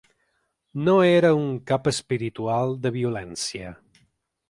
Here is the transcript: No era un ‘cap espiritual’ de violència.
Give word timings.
No 0.87 0.95
era 1.09 1.31
un 1.41 1.53
‘cap 1.73 1.91
espiritual’ 1.93 2.77
de 2.87 2.97
violència. 3.01 3.79